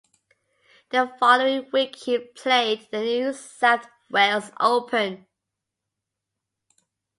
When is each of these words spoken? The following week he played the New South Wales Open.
The 0.89 1.13
following 1.19 1.69
week 1.71 1.95
he 1.95 2.17
played 2.17 2.87
the 2.89 3.01
New 3.01 3.33
South 3.33 3.85
Wales 4.09 4.49
Open. 4.59 5.27